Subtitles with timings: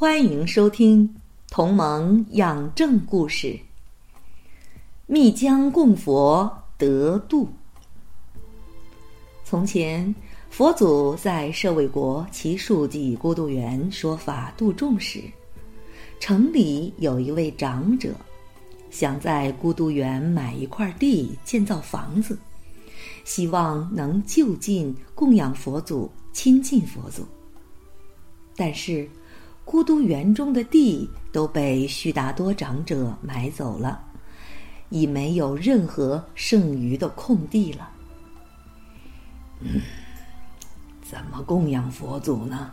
[0.00, 1.08] 欢迎收听
[1.50, 3.48] 《同盟养正故事》。
[5.08, 7.48] 密江供佛得度。
[9.44, 10.14] 从前，
[10.50, 15.20] 佛祖在舍卫国其数记孤独园说法度众时，
[16.20, 18.14] 城里有一位长者，
[18.90, 22.38] 想在孤独园买一块地建造房子，
[23.24, 27.26] 希望能就近供养佛祖、亲近佛祖。
[28.54, 29.08] 但是，
[29.70, 34.02] 孤独园中的地都被须达多长者买走了，
[34.88, 37.90] 已没有任何剩余的空地了。
[39.60, 39.78] 嗯，
[41.02, 42.72] 怎么供养佛祖呢？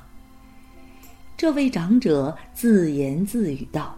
[1.35, 3.93] 这位长者自言自语道。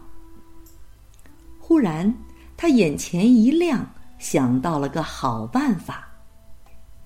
[1.60, 2.12] 忽然，
[2.56, 3.88] 他眼前一亮，
[4.18, 6.08] 想到了个好办法。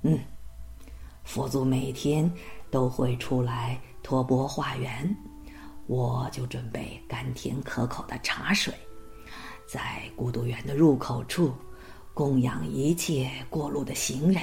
[0.01, 0.19] 嗯，
[1.23, 2.33] 佛祖每天
[2.71, 5.15] 都会出来托钵化缘。
[5.93, 8.73] 我就准备甘甜可口的茶水，
[9.67, 11.53] 在孤独园的入口处
[12.15, 14.43] 供养一切过路的行人。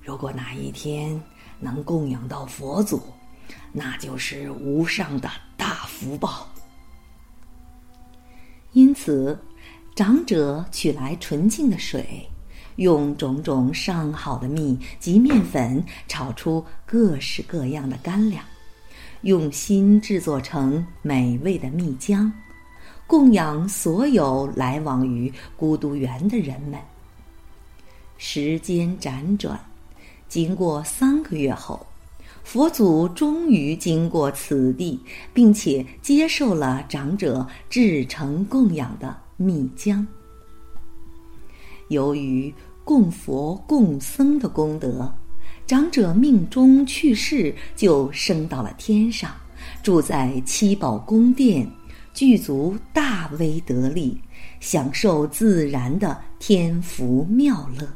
[0.00, 1.22] 如果哪一天
[1.60, 3.02] 能供养到佛祖，
[3.70, 6.48] 那就是无上的大福报。
[8.72, 9.38] 因此，
[9.94, 12.26] 长者取来纯净的水，
[12.76, 18.42] 用种种上好的蜜及面粉炒出各式各样的干粮。
[19.22, 22.30] 用心制作成美味的蜜浆，
[23.06, 26.78] 供养所有来往于孤独园的人们。
[28.16, 29.58] 时间辗转，
[30.28, 31.86] 经过三个月后，
[32.44, 35.00] 佛祖终于经过此地，
[35.34, 40.06] 并且接受了长者制成供养的蜜浆。
[41.88, 45.12] 由于供佛供僧的功德。
[45.68, 49.30] 长者命中去世，就升到了天上，
[49.82, 51.70] 住在七宝宫殿，
[52.14, 54.18] 具足大威德力，
[54.60, 57.86] 享受自然的天福妙乐。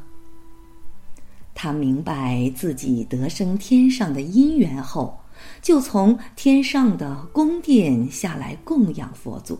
[1.55, 5.19] 他明白自己得升天上的因缘后，
[5.59, 9.59] 就从天上的宫殿下来供养佛祖。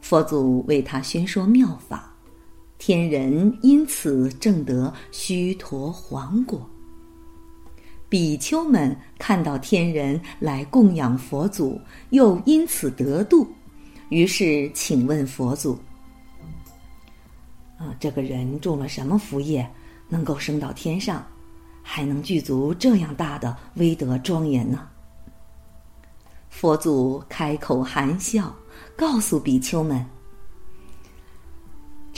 [0.00, 2.12] 佛祖为他宣说妙法。
[2.78, 6.68] 天人因此证得须陀洹果。
[8.08, 11.78] 比丘们看到天人来供养佛祖，
[12.10, 13.46] 又因此得度，
[14.08, 15.78] 于是请问佛祖
[17.76, 19.68] ：“啊，这个人种了什么福业，
[20.08, 21.22] 能够升到天上，
[21.82, 24.88] 还能具足这样大的威德庄严呢？”
[26.48, 28.54] 佛祖开口含笑，
[28.96, 30.02] 告诉比丘们。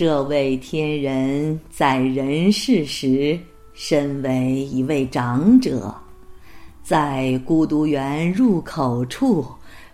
[0.00, 3.38] 这位天人在人世时，
[3.74, 5.94] 身为一位长者，
[6.82, 9.44] 在孤独园入口处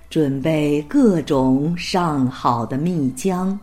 [0.08, 3.58] 准备各种上好的蜜浆，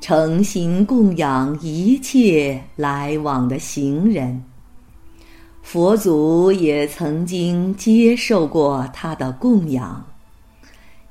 [0.00, 4.42] 诚心供养一切来往的行人。
[5.60, 10.02] 佛祖也曾经接受过他的供养。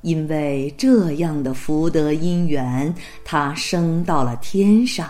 [0.02, 2.94] 因为这样的福德因缘，
[3.26, 5.10] 他升到了天上。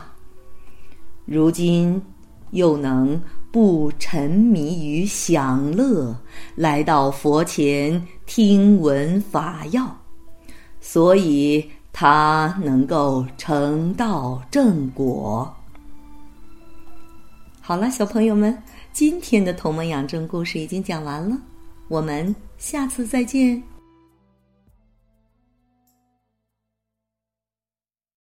[1.26, 2.02] 如今
[2.52, 6.16] 又能不沉迷于享乐，
[6.56, 9.96] 来到佛前听闻法要，
[10.82, 15.52] 所以他能够成道正果。
[17.62, 18.58] 好了，小朋友们，
[18.92, 21.38] 今天的《同盟养正》故事已经讲完了，
[21.88, 23.62] 我们下次再见。